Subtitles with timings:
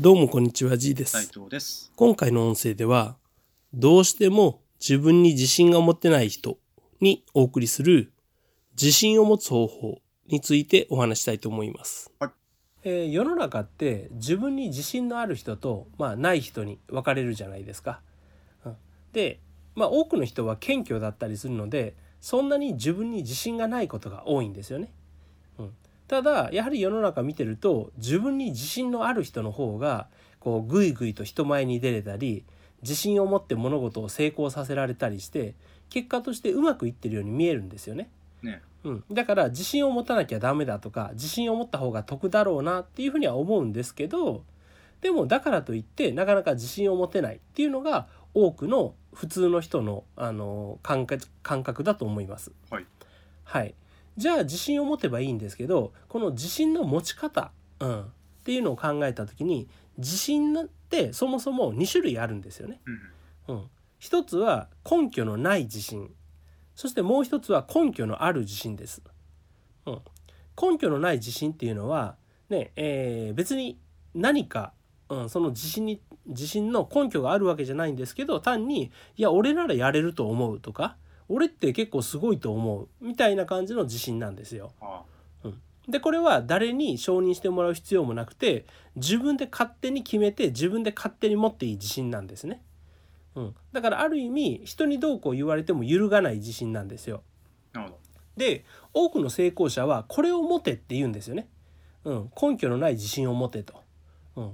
[0.00, 1.32] どうもこんにちは、G で斉す。
[1.38, 1.92] 藤です。
[1.94, 3.18] 今回の音声では、
[3.74, 6.56] どうしても自分に自信が持てない人
[7.02, 8.10] にお送りする
[8.80, 12.10] 自信を持つ方法についてお話したいと思います。
[12.18, 12.30] はい
[12.82, 18.00] えー世の中って自分に自信のある人と、まあ、ない人に分かれるじゃないですか。
[18.64, 18.76] うん
[19.12, 19.38] で、
[19.74, 24.94] まあ、多くの人は謙虚だったりするのでそんなに自分に自信がないことが多いんですよね。
[26.16, 30.08] うんただやはり世の中見てると自分に自信のある人の方が
[30.40, 32.44] こうぐいぐいと人前に出れたり
[32.82, 35.54] 自信を持って物事を成功させられたりして
[35.88, 38.08] 結果としてうまくいってるように見えるんですよね。
[38.42, 38.62] ね。
[38.82, 44.42] うん、だから自信を持たなきゃダメだとか自信を持った方が得だろうなっていうふうには思うんですけど
[45.02, 52.52] でもだからといってなかなか自信を持てないっていうのが多くの普通の人のあの感覚感覚だと思います。
[52.70, 52.86] はい。
[53.44, 53.74] はい、
[54.16, 58.04] じゃあ自信を持てばいいんですけどこの自信の持ち方、うん、っ
[58.44, 62.80] ていうのを考えた時に自信ってそもそも2種類あるんですよね。
[63.46, 63.56] うん。
[63.56, 66.10] うん、一つは根拠のない自信
[66.74, 69.02] そしてもう一つは根拠のある自信です。
[69.86, 70.00] うん、
[70.60, 72.16] 根拠のない自信っていうのは、
[72.48, 73.78] ねえー別に
[74.14, 74.72] 何か、
[75.08, 80.96] うん、その自信に自信の根拠があるわけじゃないんですけど単に「いや俺ならやれると思う」とか
[81.30, 84.72] 「俺って結構すごいと思う」みたいな感じの自信なんですよ。
[84.80, 85.02] あ
[85.88, 92.62] でこれは誰に承認してもらう必要もなくて自分で勝手に決めて自分で勝手に持っていい自信なんですね。
[93.34, 97.22] うん、だからある意味人にどうこう言われても揺るがない自信なんですよ。
[97.72, 97.78] あ。
[97.78, 97.98] なるほ
[98.36, 101.48] で多くの成功者はこれを持てって言うんですよね。
[102.04, 103.82] うん、根拠のない自信を持てと。
[104.36, 104.52] うん、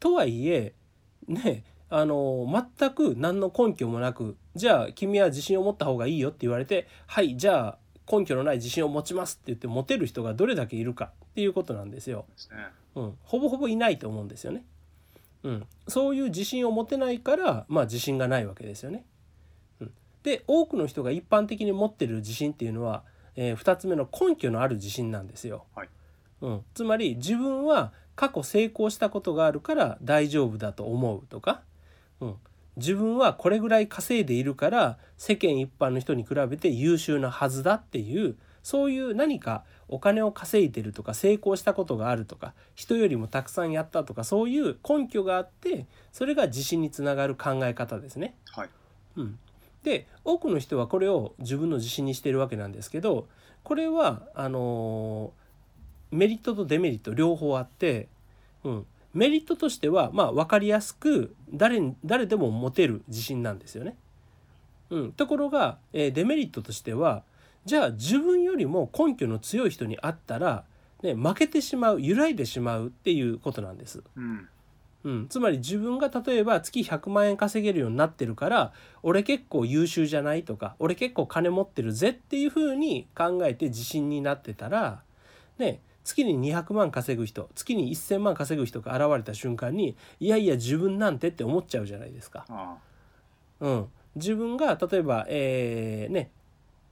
[0.00, 0.74] とはいえ
[1.28, 2.46] ねあの
[2.78, 7.78] 全く何の根拠もなくじゃあ君は自信を持った方がいいよって言われてはいじゃあ
[8.10, 12.26] 根拠のない自信を持ちますって言って持てる人がどれだけいるかっていうことなんですよ。
[12.94, 14.64] うん、ほぼほぼいないと思うんですよね。
[15.42, 19.04] うん、そういう自信を持てないから、まあ、自信がないわけですよね。
[19.80, 19.92] うん、
[20.22, 23.04] で多くの人が一般的に持ってる自信っていうのは、
[23.34, 25.66] え2つ目の根拠のある自信なんですよ。
[25.74, 25.88] はい
[26.42, 31.62] うん、つまり自分は過去成功したことがあるから大丈夫だと思うとか、
[32.20, 32.34] うん、
[32.76, 48.34] 自分はこれぐらい稼いでいるから世間一般の人に比べて優秀なはずだっていうそういう何かお金を稼いでるとか成功したことがあるとか人よりもたくさんやったとかそういう根拠があってそれが自信につながる考え方ですね。
[48.52, 48.68] はい。
[49.16, 49.38] うん、
[49.84, 53.28] で多くの人はこれを自分の自信にしてるわけなんですけど
[53.62, 55.46] これはあのー
[56.10, 58.08] メリットとデメリット両方あって、
[58.64, 63.96] うん、メリットとしてはまあ分かりやすく誰に誰でも持てる自信なんですよね。
[64.90, 67.24] うん、ところが、えーデメリットとしては
[67.64, 70.64] じゃあ自分よりも根拠の強い人に会ったら、
[71.02, 74.02] ね、負けてしまう揺らいでしまうっていうことなんです。
[74.16, 74.48] うん。
[75.04, 78.72] うん、つまり自分が例えば月100万円稼げるようになってるから
[79.04, 85.02] 俺結構優秀じゃないとか俺結構金持ってるぜっていうふうに考えて自信になってたら
[85.58, 92.44] ね月に200万稼ぐ人月に1,000万稼ぐ人が現れた瞬間にいやいや自分なんてって思っちゃうじゃないですか。
[92.48, 92.76] あ
[93.58, 96.30] うん、自分が例えば、えーね、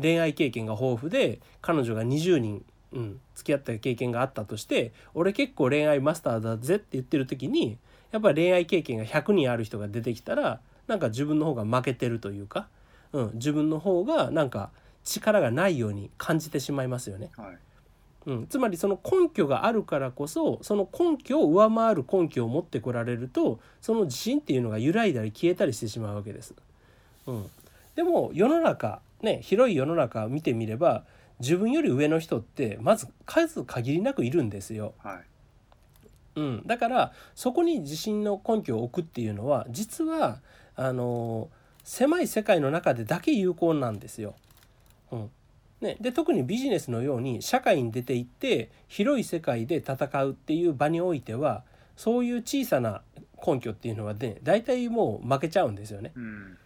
[0.00, 7.78] 恋愛経験が豊富で彼女が20人、うん、付き合った経験があったとして俺結構恋愛マスターだぜって言ってる時に
[8.12, 12.68] やっぱり恋愛経験が100人ある人が出てきたらなんか自分の方が負けてるというか、
[13.12, 14.70] うん、自分の方がなんか
[15.02, 17.30] 力がないように感じてしまいますよね。
[17.36, 17.42] あ。
[17.42, 17.58] はい。
[18.26, 26.54] うん、つまりその根拠があるからこそその根拠を上回る根拠を持ってこられるとその自信っていうのが揺らいだり消えたりしてしまうわけです。
[27.26, 27.50] うん、
[27.96, 31.04] でも世の中ね広い世の中を見てみれば
[31.40, 34.92] 自分より上の人ってまず数限りなくいるんですよ。
[34.98, 35.20] はい。
[36.36, 40.40] うん、だからそこに自信の根拠を置くっていうのは実は
[40.76, 41.48] あの
[41.84, 44.34] 狭い世界の中でだけ有効なんですよ。
[45.10, 45.30] うん
[45.80, 51.64] ね、で特にビジネスのように社会に出ていって広い世界で戦うっていう場においては
[51.96, 53.02] そういう小さな
[53.46, 56.12] 根拠っていうのはね大体もう負けちゃうんですよね。
[56.14, 56.58] うん。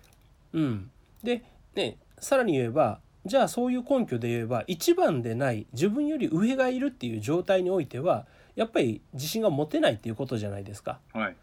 [0.52, 0.90] うん、
[1.22, 1.44] で、
[1.74, 8.26] ね、さらに言えばじゃあそういう根拠で言えば一番でない自分より上がいるっていう状態においては
[8.56, 10.98] やっぱり自信が持てないっていうことじゃないですか。
[11.12, 11.36] はい。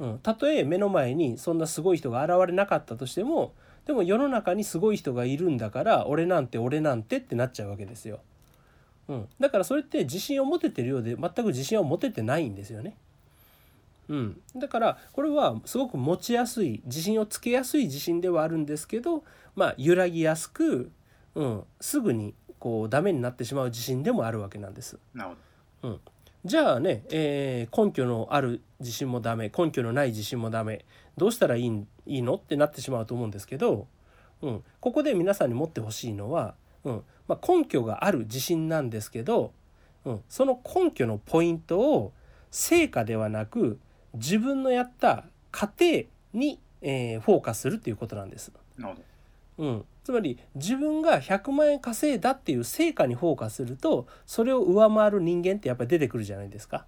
[0.00, 3.52] うん、たとえ目の前にそんなすごい人が現れなかったとしても
[3.86, 8.20] でも世の中にすごい人がいるんだから俺なんて俺なんてってなっちゃうわけですよ。
[9.08, 12.96] うん、だからそれって自信を持ててるようで全く自信を持ててないんですよね。
[14.08, 19.24] うん、だからこれはすごく持ちやすい自信をつけやすい自信ではあるんですけど、
[19.56, 20.90] まあ、揺らぎやすく、
[21.34, 24.98] うん、すぐにこうダメになってしまう自信でもあるわけなんです。
[25.14, 25.30] なる
[25.82, 26.00] ほど。
[26.44, 30.84] じゃあね、えー根拠のある自信もダメ根拠のない自信もダメ
[31.16, 33.86] どうしたらいいいいのってなってしまうと思うんですけど、
[34.42, 36.54] うん、ここで皆さんに持ってほしいのは、
[36.84, 39.52] うんまあ、根拠がある自信なんですけど、
[40.04, 42.12] うん、その根拠のポイントを
[42.50, 43.78] 成果ではなく
[44.12, 46.04] 自分のやった過程
[46.34, 48.52] に、えーフォーカスするっていうことなんです。
[48.76, 48.96] なる
[49.56, 56.86] ほうん、つまり自分が100万円稼いだっていう成果にフォーカスするとそれを上回る人間ってやっぱり出てくるじゃないですか。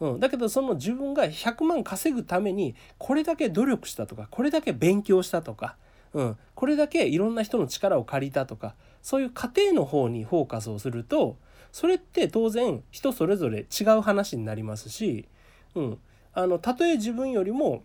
[0.00, 5.76] うん、だけどその自分が100万稼ぐためにこれだけ努力したとかこれだけ勉強したとか、
[6.12, 11.36] うん、これだけいろんな人の力を借りたとかそういう過程の方にフォーカスをすると
[11.72, 15.26] それって当然人それぞれ違う話になりますし、
[15.74, 15.98] うん、
[16.34, 17.84] あのたとえ自分よりも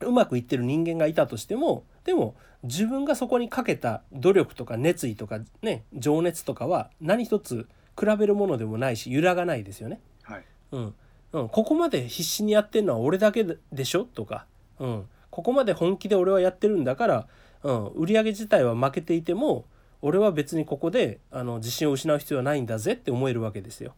[0.00, 7.66] うまくいってる人間がいたとしてもでも自分がそこにかけた努力とか熱意とかね情熱とかは何一つ
[7.98, 10.00] 比べるものでもないし揺らがないですよね。
[10.26, 10.44] どはい。
[10.72, 10.94] うん。
[11.32, 14.04] うん、ここまで必死にやってるのは俺だけでしょ？
[14.04, 14.46] とか、
[14.78, 17.26] うん、ここまで本気で俺はやってるんだから、
[17.62, 19.64] うん、売り上げ自体は負けていても
[20.02, 23.94] 俺は別にここであの自信を失う必要はないんだぜって思えるわけですよ。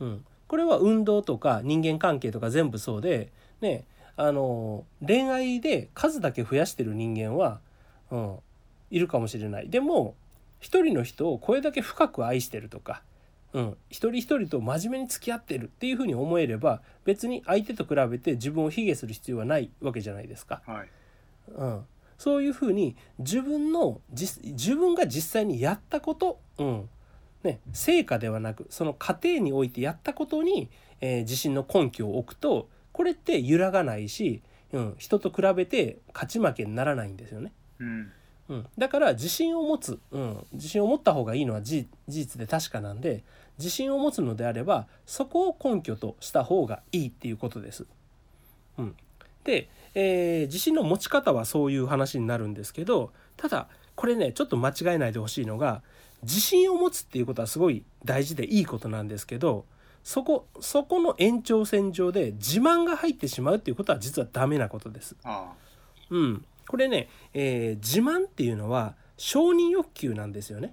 [0.00, 3.84] うん、これは運動とか人間関係とか全部そうで、ね、
[4.20, 7.60] あの恋愛で数だけ増やしてる人間は、
[8.10, 8.36] うん、
[8.90, 9.70] いるかもしれない。
[9.70, 10.16] でも
[10.58, 13.04] 一人の人をこれだけ深く愛してるとか、
[13.52, 20.62] うん、一人一人と真面目に付き合ってるっていうふうに思えれば別に相手と比べて自分を卑下する必要はないわけじゃないですか。
[20.66, 20.88] はい
[21.54, 21.84] うん、
[22.18, 26.88] そういうふうに自分の実自分が実際にやったこと、うん
[27.44, 30.68] ね、成果ではなくその過程においてやったことに、
[31.00, 34.42] えー自信の根拠を置くとこれって揺らがないし、
[34.72, 37.52] うん、人と比べて勝ち負けにならないんですよね。
[37.78, 38.12] うん。
[38.48, 43.22] うん、だから自信を持つ、うん、自信を持った方がいいのは事事実で確かなんで
[43.56, 47.86] 自信を持つのであればそこを根拠とした方がいいっていうことです。
[48.78, 48.96] うん、
[49.44, 55.82] で、えー自信の持ち方はそういう話になるんですけどただこれねちょっと間違えないでほしいのが
[56.24, 59.66] 自信を持つっていうことはすごい大事でいいことなんですけど
[60.08, 65.14] そこそこの延長線上で自慢が入ってしまうっていうことは実はダメなことです。
[65.22, 65.52] あ
[66.08, 70.72] うん、これね、えー自慢っていうのは承認欲求なんですよね。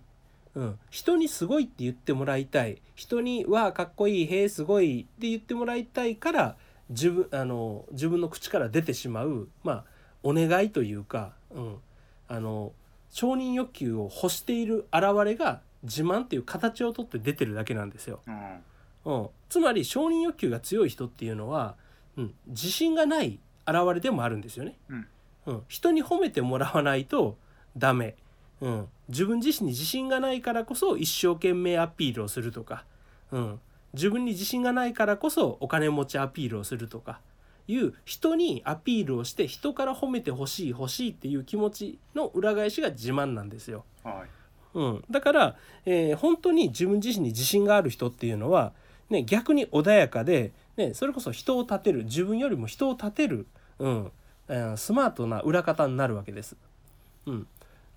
[0.54, 6.56] うん、人にすごいって言ってもらいたい人に「わあかっこいいへえすごい」って言ってもらいたいから
[6.90, 9.86] 自分あの自分の口から出てしまうまあ
[10.24, 11.76] お願いというか、うん、
[12.30, 12.72] あの
[13.10, 18.22] 承認欲求を欲している現れが自慢っていう形をとって出てるだけなんですよ。
[18.28, 18.64] あうん
[19.06, 21.76] うん、つまり承認欲求が強い人っていうのは、
[22.18, 24.76] うん、自信がない現れでもあるんですよね。
[24.90, 25.08] うん。
[25.46, 27.38] うん、人に褒めてもらわないと
[27.78, 28.16] ダメ、
[28.62, 32.84] うん、自分自身に自信がないからこそ一生懸命アピールをするとか、
[33.32, 33.60] うん、
[33.94, 37.20] 自分に自信がないからこそお金持ちアピールをするとか。
[37.68, 43.86] いう人にアピールをして人から褒めてほしい欲しいっていう気持ちの裏返しが自慢なんですよ。
[44.04, 44.30] はい。
[44.78, 45.56] うん、だから、
[45.86, 48.74] えー本当に自分自身に自信がある人っていうのは、
[49.10, 53.46] ね、逆に穏やかで、ね、それこそ人を立てる自分よりも人を立てる、
[53.80, 54.12] うん
[54.48, 56.56] えースマートな裏方になるわけです。
[57.26, 57.48] うん、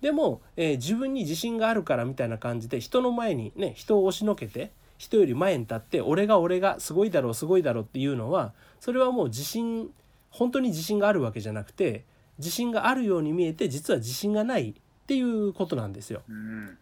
[0.01, 9.89] でも、えー自分に自信があるからみたいな感じで人の前にね人を押しのけて人より前に立って俺が俺がすごいだろうすごいだろうっていうのはそれはもう自信
[10.29, 12.03] 本当に自信があるわけじゃなくて
[12.37, 14.73] 自信があるように見えて実は自信がないっ
[15.07, 16.21] ていうことなんですよ。
[16.29, 16.77] うん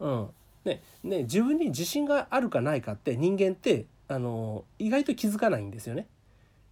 [0.00, 0.28] うん
[0.64, 6.06] ねね、自分に自信があるかないかって人間ってあの意外と気づかないんですよね。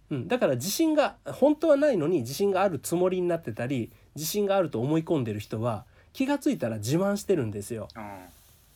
[0.09, 7.87] うん、だから自信が本当はないのに自信があるつもりになってたり自信があると思い込んでる人は気がついたら自慢してるんですよ。
[7.95, 8.27] あ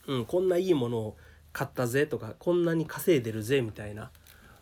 [0.06, 1.16] うん、こんないいものを
[1.52, 4.10] 買ったぜとかこんなに稼いでるぜみたいな。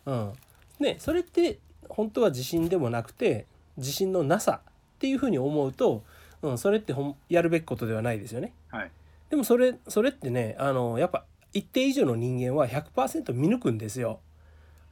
[0.05, 0.33] うん、
[0.79, 3.45] ねそれって本当は自信でもなくて
[3.77, 6.03] 自信のなさっていうふうに思うと、
[6.41, 8.53] うん、それってほんやるべきことではないですよね。
[8.69, 8.91] はい
[9.31, 14.19] でもそれそれってねあのやっぱ一定以上の人間は100%見抜くんですよ。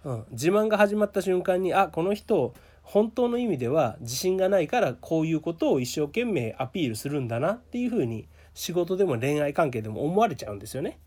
[0.05, 2.53] うん、自慢が始まった瞬間にあこの人
[2.83, 10.99] 本当の意味では自信がないからこういうことを一生懸命アピールするんだなっていうふうに仕事でも恋愛関係でも思われちゃうんですよね。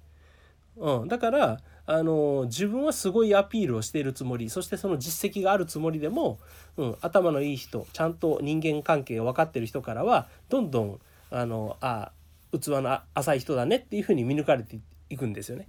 [0.77, 6.39] うん、だからあの自分はすごいアピールをしているつもりそしてその実績があるつもりでも、
[6.77, 12.13] うん、頭のいい人ちゃんと人間関係が分かってる人からはどんどんあのあ
[12.53, 14.79] 器のあ浅い人だねっていうふうに見抜かれて
[15.11, 15.67] いくんですよね。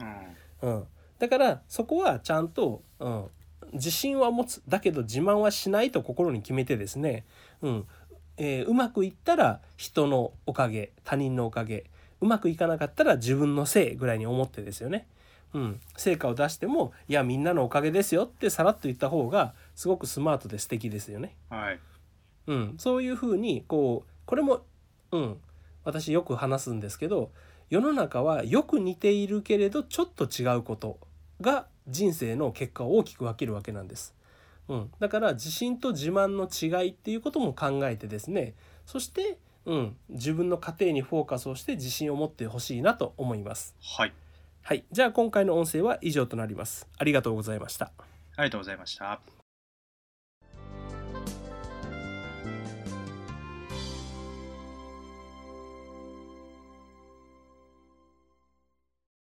[0.61, 0.75] うん。
[0.75, 0.85] うん、
[1.19, 3.25] だからそこはちゃんと、うん、
[3.73, 7.25] 自信は持つだけど自慢はしないと心に決めてですね、
[7.61, 7.87] うん。
[8.37, 11.85] えーうまくいったら人のおかげ他人のおかげ。
[12.23, 15.07] うまくいかなかったら自分のせいぐらいに思ってですよね、
[15.53, 21.35] うん、成果を出しても「いやみんなのおかげですよ」ってさらっと言った方がすごくスマートで素敵ですよね。
[21.49, 21.79] はい。
[22.47, 24.61] うん、そういうふうにこうこれも、
[25.11, 25.37] うん、
[25.83, 27.31] 私よく話すんですけど
[27.69, 30.99] 世の中はよく似ているけれどちょっと違うこと
[31.41, 34.15] が人生の結果を大きく分けるわけなんです。
[34.69, 38.53] うん、だから自信と自慢の違いっていうことも考えてですね
[38.85, 43.75] そして、うん、自分の過程にフォーカスをして自信を持ってほしいなと思います。
[43.81, 44.13] はい
[44.61, 46.87] はい、じゃあ今回の音声は以上となります。
[46.97, 47.91] ありがとうございました。
[48.35, 49.42] ありがとうございました